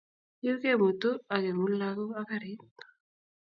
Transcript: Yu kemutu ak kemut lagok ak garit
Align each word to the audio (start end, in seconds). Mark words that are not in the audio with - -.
Yu 0.45 0.53
kemutu 0.61 1.11
ak 1.33 1.41
kemut 1.43 1.73
lagok 1.79 2.11
ak 2.19 2.25
garit 2.29 2.75